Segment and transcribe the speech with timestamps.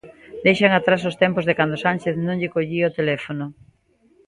[0.45, 3.45] Deixan atrás os tempos de cando Sánchez non lle collía o teléfono.